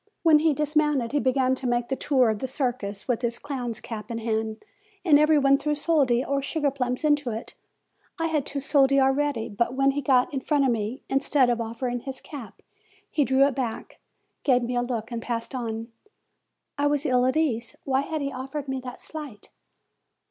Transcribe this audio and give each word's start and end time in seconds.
When 0.23 0.39
he 0.39 0.55
dismounted, 0.55 1.11
he 1.11 1.19
began 1.19 1.53
to 1.53 1.67
make 1.67 1.89
the 1.89 1.95
tour 1.95 2.31
of 2.31 2.39
the 2.39 2.47
circus, 2.47 3.07
with 3.07 3.21
his 3.21 3.37
clown's 3.37 3.79
cap 3.79 4.09
in 4.09 4.17
hand, 4.17 4.65
and 5.05 5.19
every 5.19 5.39
body 5.39 5.57
threw 5.57 5.75
soldi 5.75 6.25
or 6.25 6.41
sugar 6.41 6.71
plums 6.71 7.03
into 7.03 7.29
it. 7.29 7.53
I 8.19 8.25
had 8.25 8.43
two 8.43 8.61
soldi 8.61 8.99
ready; 8.99 9.47
but 9.47 9.75
when 9.75 9.91
he 9.91 10.01
got 10.01 10.33
in 10.33 10.39
front 10.39 10.65
of 10.65 10.71
me, 10.71 11.03
instead 11.07 11.51
of 11.51 11.61
offering 11.61 11.99
his 11.99 12.19
cap, 12.19 12.63
he 13.11 13.23
drew 13.23 13.45
it 13.45 13.53
back, 13.53 13.99
gave 14.43 14.63
me 14.63 14.75
a 14.75 14.81
look 14.81 15.11
and 15.11 15.21
passed 15.21 15.53
on. 15.53 15.89
I 16.79 16.87
was 16.87 17.05
ill 17.05 17.23
at 17.27 17.37
ease. 17.37 17.75
Why 17.83 18.01
had 18.01 18.21
he 18.21 18.31
offered 18.31 18.67
me 18.67 18.79
that 18.79 18.99
slight? 18.99 19.49